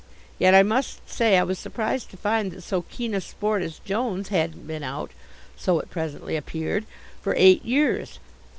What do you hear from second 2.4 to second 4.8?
that so keen a sport as Jones hadn't